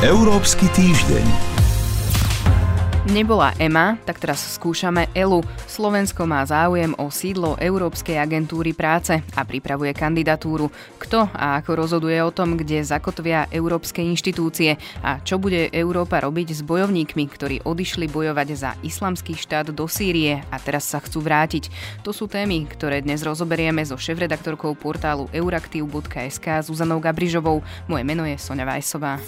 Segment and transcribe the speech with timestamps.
[0.00, 1.53] Európsky týždeň.
[3.04, 5.44] Nebola EMA, tak teraz skúšame ELU.
[5.68, 10.72] Slovensko má záujem o sídlo Európskej agentúry práce a pripravuje kandidatúru.
[10.96, 16.56] Kto a ako rozhoduje o tom, kde zakotvia európske inštitúcie a čo bude Európa robiť
[16.56, 21.68] s bojovníkmi, ktorí odišli bojovať za islamský štát do Sýrie a teraz sa chcú vrátiť.
[22.08, 27.60] To sú témy, ktoré dnes rozoberieme so šéf-redaktorkou portálu euraktiv.sk Zuzanou Gabrižovou.
[27.84, 29.20] Moje meno je Sonja Vajsová.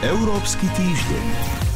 [0.00, 1.71] Európsky týždeň.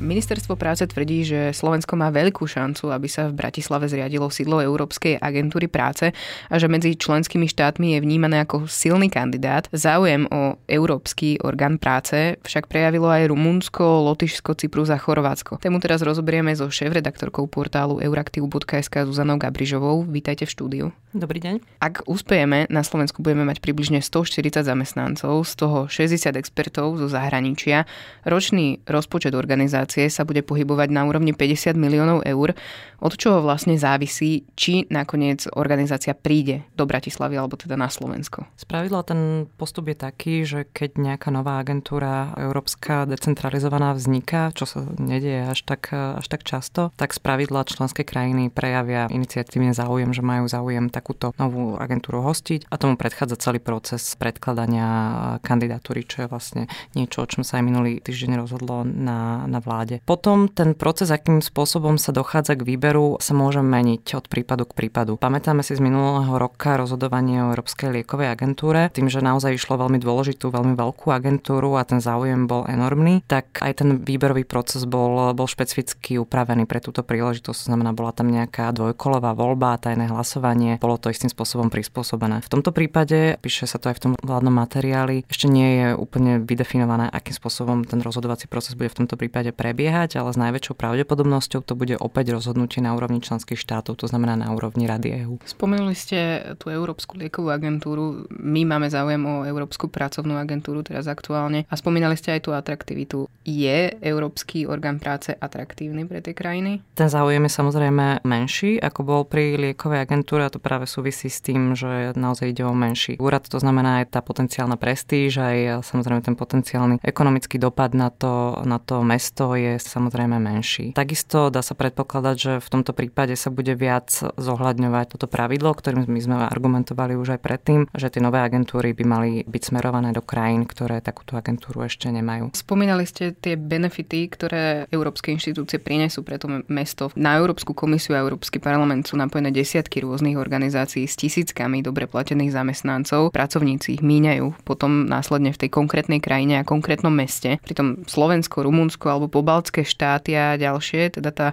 [0.00, 5.20] Ministerstvo práce tvrdí, že Slovensko má veľkú šancu, aby sa v Bratislave zriadilo sídlo Európskej
[5.20, 6.16] agentúry práce
[6.48, 9.68] a že medzi členskými štátmi je vnímané ako silný kandidát.
[9.76, 15.60] Záujem o Európsky orgán práce však prejavilo aj Rumunsko, Lotyšsko, Cyprus a Chorvátsko.
[15.60, 20.08] Tému teraz rozoberieme so šéf-redaktorkou portálu euraktiv.sk Zuzanou Gabrižovou.
[20.08, 20.86] Vítajte v štúdiu.
[21.12, 21.82] Dobrý deň.
[21.82, 27.82] Ak uspejeme, na Slovensku budeme mať približne 140 zamestnancov, z toho 60 expertov zo zahraničia.
[28.22, 32.54] Ročný rozpočet organizácie organizácie sa bude pohybovať na úrovni 50 miliónov eur,
[33.00, 38.44] od čoho vlastne závisí, či nakoniec organizácia príde do Bratislavy alebo teda na Slovensko.
[38.60, 44.84] Spravidla ten postup je taký, že keď nejaká nová agentúra európska decentralizovaná vzniká, čo sa
[45.00, 50.44] nedieje až tak, až tak často, tak spravidla členské krajiny prejavia iniciatívne záujem, že majú
[50.44, 56.62] záujem takúto novú agentúru hostiť a tomu predchádza celý proces predkladania kandidatúry, čo je vlastne
[56.92, 60.04] niečo, o čom sa aj minulý týždeň rozhodlo na, na vláde vláde.
[60.04, 64.76] Potom ten proces, akým spôsobom sa dochádza k výberu, sa môže meniť od prípadu k
[64.76, 65.16] prípadu.
[65.16, 69.96] Pamätáme si z minulého roka rozhodovanie o Európskej liekovej agentúre, tým, že naozaj išlo veľmi
[69.96, 75.32] dôležitú, veľmi veľkú agentúru a ten záujem bol enormný, tak aj ten výberový proces bol,
[75.32, 77.58] bol špecificky upravený pre túto príležitosť.
[77.64, 82.44] To znamená, bola tam nejaká dvojkolová voľba, tajné hlasovanie, bolo to istým spôsobom prispôsobené.
[82.44, 86.42] V tomto prípade, píše sa to aj v tom vládnom materiáli, ešte nie je úplne
[86.42, 91.60] vydefinované, akým spôsobom ten rozhodovací proces bude v tomto prípade prebiehať, ale s najväčšou pravdepodobnosťou
[91.60, 95.44] to bude opäť rozhodnutie na úrovni členských štátov, to znamená na úrovni Rady EÚ.
[95.44, 98.24] Spomenuli ste tú Európsku liekovú agentúru.
[98.32, 103.28] My máme záujem o Európsku pracovnú agentúru teraz aktuálne a spomínali ste aj tú atraktivitu.
[103.44, 106.80] Je Európsky orgán práce atraktívny pre tie krajiny?
[106.96, 111.44] Ten záujem je samozrejme menší, ako bol pri liekovej agentúre a to práve súvisí s
[111.44, 116.24] tým, že naozaj ide o menší úrad, to znamená aj tá potenciálna prestíž, aj samozrejme
[116.24, 120.92] ten potenciálny ekonomický dopad na to, na to mesto je samozrejme menší.
[120.92, 126.06] Takisto dá sa predpokladať, že v tomto prípade sa bude viac zohľadňovať toto pravidlo, ktorým
[126.06, 130.22] my sme argumentovali už aj predtým, že tie nové agentúry by mali byť smerované do
[130.22, 132.52] krajín, ktoré takúto agentúru ešte nemajú.
[132.52, 137.10] Spomínali ste tie benefity, ktoré európske inštitúcie prinesú pre to mesto.
[137.16, 142.52] Na Európsku komisiu a Európsky parlament sú napojené desiatky rôznych organizácií s tisíckami dobre platených
[142.54, 143.32] zamestnancov.
[143.32, 147.58] Pracovníci ich míňajú potom následne v tej konkrétnej krajine a konkrétnom meste.
[147.64, 151.48] Pritom Slovensko, Rumunsko alebo pobaltské štáty a ďalšie, teda tá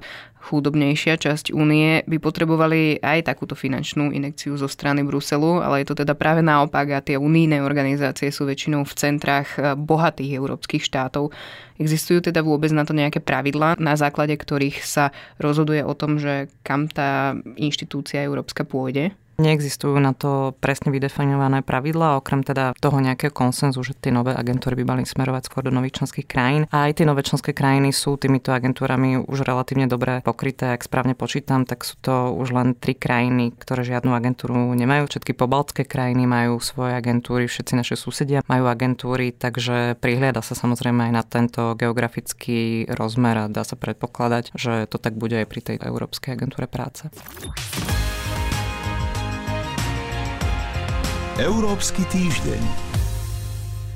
[0.48, 6.04] chudobnejšia časť únie by potrebovali aj takúto finančnú inekciu zo strany Bruselu, ale je to
[6.04, 11.36] teda práve naopak a tie unijné organizácie sú väčšinou v centrách eh, bohatých európskych štátov.
[11.78, 16.48] Existujú teda vôbec na to nejaké pravidlá, na základe ktorých sa rozhoduje o tom, že
[16.64, 19.14] kam tá inštitúcia európska pôjde?
[19.38, 24.74] Neexistujú na to presne vydefinované pravidlá, okrem teda toho nejakého konsenzu, že tie nové agentúry
[24.82, 26.66] by mali smerovať skôr do nových členských krajín.
[26.74, 30.74] A aj tie nové členské krajiny sú týmito agentúrami už relatívne dobre pokryté.
[30.74, 35.06] Ak správne počítam, tak sú to už len tri krajiny, ktoré žiadnu agentúru nemajú.
[35.06, 41.08] Všetky pobaltské krajiny majú svoje agentúry, všetci naše susedia majú agentúry, takže prihliada sa samozrejme
[41.08, 45.62] aj na tento geografický rozmer a dá sa predpokladať, že to tak bude aj pri
[45.62, 47.06] tej Európskej agentúre práce.
[51.38, 52.58] Európsky týždeň.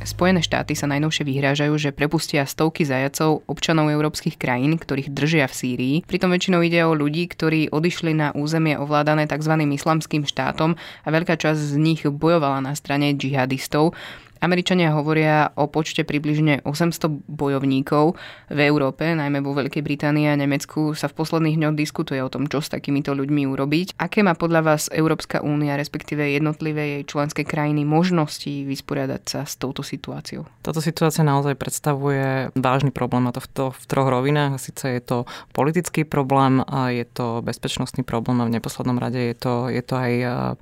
[0.06, 5.58] Spojené štáty sa najnovšie vyhrážajú, že prepustia stovky zajacov občanov európskych krajín, ktorých držia v
[5.58, 5.96] Sýrii.
[6.06, 9.58] Pritom väčšinou ide o ľudí, ktorí odišli na územie ovládané tzv.
[9.58, 13.98] islamským štátom a veľká časť z nich bojovala na strane džihadistov.
[14.42, 18.18] Američania hovoria o počte približne 800 bojovníkov
[18.50, 22.50] v Európe, najmä vo Veľkej Británii a Nemecku sa v posledných dňoch diskutuje o tom,
[22.50, 24.02] čo s takýmito ľuďmi urobiť.
[24.02, 29.62] Aké má podľa vás Európska únia, respektíve jednotlivé jej členské krajiny možnosti vysporiadať sa s
[29.62, 30.50] touto situáciou?
[30.66, 34.58] Táto situácia naozaj predstavuje vážny problém a to v, to v troch rovinách.
[34.58, 35.18] Sice je to
[35.54, 39.94] politický problém, a je to bezpečnostný problém a v neposlednom rade je to, je to
[39.94, 40.12] aj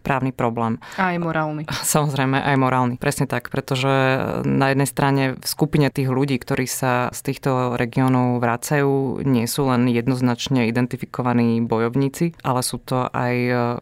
[0.03, 0.83] právny problém.
[0.99, 1.63] A aj morálny.
[1.69, 2.95] Samozrejme aj morálny.
[2.99, 3.47] Presne tak.
[3.47, 3.93] Preto pretože
[4.49, 9.69] na jednej strane v skupine tých ľudí, ktorí sa z týchto regiónov vracajú, nie sú
[9.69, 13.35] len jednoznačne identifikovaní bojovníci, ale sú to aj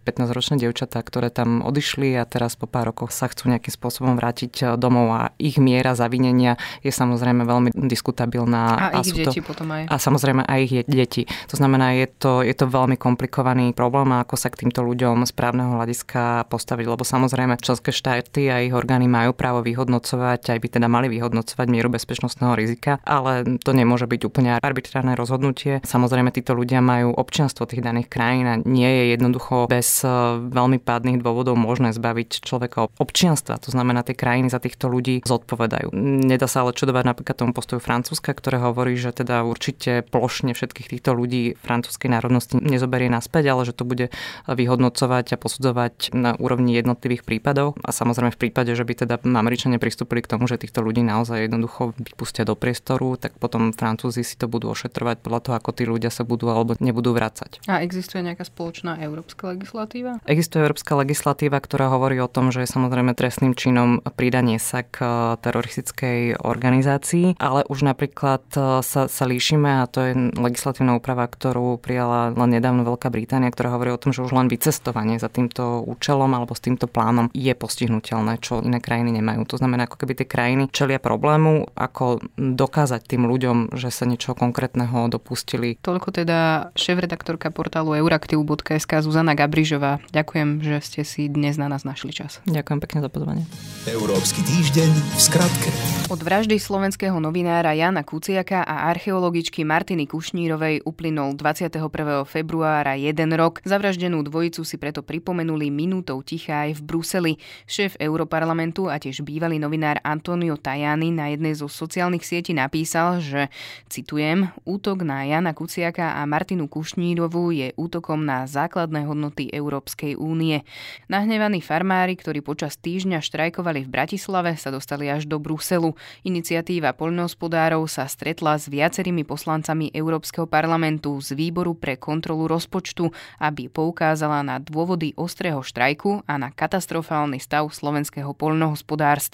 [0.04, 4.76] 15-ročné dievčatá, ktoré tam odišli a teraz po pár rokoch sa chcú nejakým spôsobom vrátiť
[4.76, 8.92] domov a ich miera zavinenia je samozrejme veľmi diskutabilná.
[8.92, 9.88] A, a ich deti to, potom aj.
[9.88, 11.32] A samozrejme aj ich deti.
[11.48, 15.24] To znamená, je to, je to veľmi komplikovaný problém a ako sa k týmto ľuďom
[15.24, 20.60] z právneho hľadiska postaviť, lebo samozrejme členské štáty a ich orgány majú právo vyhodnocovať, aj
[20.60, 25.86] by teda mali vyhodnocovať mieru bezpečnostného rizika, ale to nemôže byť úplne arbitrárne rozhodnutie.
[25.86, 30.10] Samozrejme, títo ľudia majú občianstvo tých daných krajín a nie je jednoducho bez e,
[30.42, 33.62] veľmi pádnych dôvodov možné zbaviť človeka občianstva.
[33.62, 35.94] To znamená, tie krajiny za týchto ľudí zodpovedajú.
[36.26, 40.98] Nedá sa ale čudovať napríklad tomu postoju Francúzska, ktoré hovorí, že teda určite plošne všetkých
[40.98, 44.10] týchto ľudí francúzskej národnosti nezoberie naspäť, ale že to bude
[44.50, 47.78] vyhodnocovať a posudzovať na úrovni jednotlivých prípadov.
[47.84, 49.16] A samozrejme v prípade, že by teda
[49.58, 54.22] Američania pristúpili k tomu, že týchto ľudí naozaj jednoducho vypustia do priestoru, tak potom Francúzi
[54.22, 57.66] si to budú ošetrovať podľa toho, ako tí ľudia sa budú alebo nebudú vrácať.
[57.66, 60.22] A existuje nejaká spoločná európska legislatíva?
[60.30, 65.02] Existuje európska legislatíva, ktorá hovorí o tom, že je samozrejme trestným činom pridanie sa k
[65.42, 71.82] teroristickej organizácii, ale už napríklad e, sa, sa líšime a to je legislatívna úprava, ktorú
[71.82, 75.82] prijala len nedávno Veľká Británia, ktorá hovorí o tom, že už len vycestovanie za týmto
[75.82, 79.47] účelom alebo s týmto plánom je postihnutelné, čo iné krajiny nemajú.
[79.48, 84.36] To znamená, ako keby tie krajiny čelia problému, ako dokázať tým ľuďom, že sa niečo
[84.36, 85.80] konkrétneho dopustili.
[85.80, 90.04] Toľko teda šéf-redaktorka portálu euraktiv.sk Zuzana Gabrižová.
[90.12, 92.44] Ďakujem, že ste si dnes na nás našli čas.
[92.44, 93.44] Ďakujem pekne za pozvanie.
[93.88, 95.70] Európsky týždeň v skratke.
[96.12, 101.80] Od vraždy slovenského novinára Jana Kuciaka a archeologičky Martiny Kušnírovej uplynul 21.
[102.28, 103.64] februára jeden rok.
[103.64, 107.34] Zavraždenú dvojicu si preto pripomenuli minútou ticha aj v Bruseli.
[107.64, 113.54] Šéf Europarlamentu a tiež bývalý novinár Antonio Tajani na jednej zo sociálnych sietí napísal, že,
[113.86, 120.66] citujem, útok na Jana Kuciaka a Martinu Kušnírovú je útokom na základné hodnoty Európskej únie.
[121.06, 125.94] Nahnevaní farmári, ktorí počas týždňa štrajkovali v Bratislave, sa dostali až do Bruselu.
[126.26, 133.70] Iniciatíva poľnohospodárov sa stretla s viacerými poslancami Európskeho parlamentu z výboru pre kontrolu rozpočtu, aby
[133.70, 139.27] poukázala na dôvody ostrého štrajku a na katastrofálny stav slovenského poľnohospodárstva.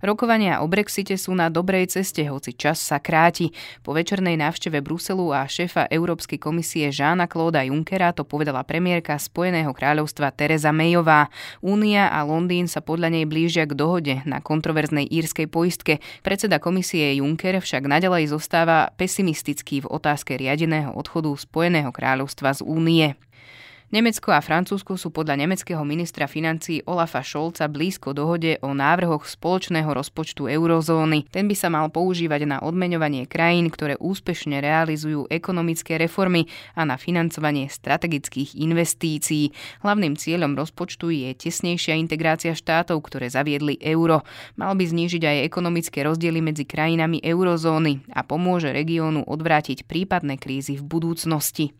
[0.00, 3.52] Rokovania o Brexite sú na dobrej ceste, hoci čas sa kráti.
[3.84, 9.76] Po večernej návšteve Bruselu a šéfa Európskej komisie Žána Klóda Junckera to povedala premiérka Spojeného
[9.76, 11.28] kráľovstva Teresa Mayová.
[11.60, 16.00] Únia a Londýn sa podľa nej blížia k dohode na kontroverznej írskej poistke.
[16.24, 23.20] Predseda komisie Juncker však nadalej zostáva pesimistický v otázke riadeného odchodu Spojeného kráľovstva z únie.
[23.90, 29.90] Nemecko a Francúzsko sú podľa nemeckého ministra financí Olafa Scholza blízko dohode o návrhoch spoločného
[29.90, 31.26] rozpočtu eurozóny.
[31.26, 36.46] Ten by sa mal používať na odmeňovanie krajín, ktoré úspešne realizujú ekonomické reformy
[36.78, 39.50] a na financovanie strategických investícií.
[39.82, 44.22] Hlavným cieľom rozpočtu je tesnejšia integrácia štátov, ktoré zaviedli euro.
[44.54, 50.78] Mal by znížiť aj ekonomické rozdiely medzi krajinami eurozóny a pomôže regiónu odvrátiť prípadné krízy
[50.78, 51.74] v budúcnosti.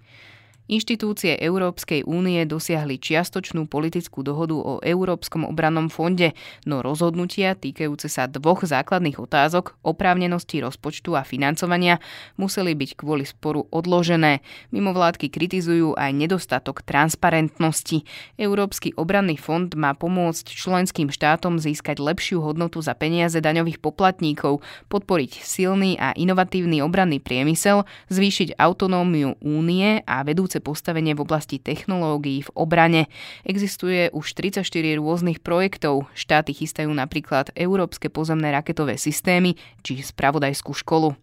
[0.70, 6.31] Inštitúcie Európskej únie dosiahli čiastočnú politickú dohodu o Európskom obrannom fonde,
[6.62, 11.99] no rozhodnutia týkajúce sa dvoch základných otázok, oprávnenosti rozpočtu a financovania,
[12.38, 14.46] museli byť kvôli sporu odložené.
[14.70, 18.06] Mimovládky kritizujú aj nedostatok transparentnosti.
[18.38, 25.42] Európsky obranný fond má pomôcť členským štátom získať lepšiu hodnotu za peniaze daňových poplatníkov, podporiť
[25.42, 32.50] silný a inovatívny obranný priemysel, zvýšiť autonómiu únie a vedúce postavenie v oblasti technológií v
[32.55, 33.02] obrane.
[33.43, 34.64] Existuje už 34
[35.00, 36.07] rôznych projektov.
[36.14, 41.17] Štáty chystajú napríklad európske pozemné raketové systémy či spravodajskú školu.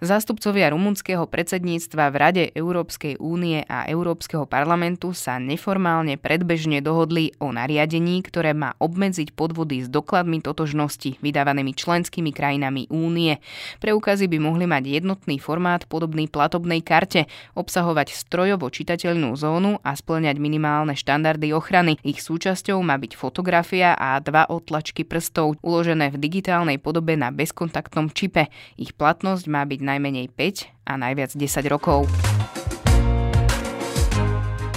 [0.00, 7.52] Zástupcovia rumunského predsedníctva v Rade Európskej únie a Európskeho parlamentu sa neformálne predbežne dohodli o
[7.52, 13.44] nariadení, ktoré má obmedziť podvody s dokladmi totožnosti vydávanými členskými krajinami únie.
[13.84, 20.40] Preukazy by mohli mať jednotný formát podobný platobnej karte, obsahovať strojovo čitateľnú zónu a splňať
[20.40, 22.00] minimálne štandardy ochrany.
[22.08, 28.08] Ich súčasťou má byť fotografia a dva otlačky prstov uložené v digitálnej podobe na bezkontaktnom
[28.16, 28.48] čipe.
[28.80, 32.06] Ich platnosť má byť najmenej 5 a najviac 10 rokov.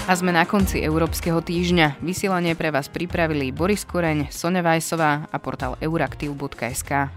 [0.03, 2.03] A sme na konci Európskeho týždňa.
[2.03, 7.08] Vysielanie pre vás pripravili Boris Koreň, Sonja Vajsová a portál euraktiv.sk.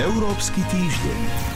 [0.00, 1.51] Európsky týždeň.